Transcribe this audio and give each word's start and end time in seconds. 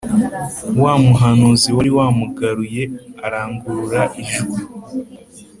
wa 0.83 0.93
muhanuzi 1.03 1.69
wari 1.77 1.89
wamugaruye 1.97 2.83
arangurura 3.25 4.01
ijwi 4.21 4.57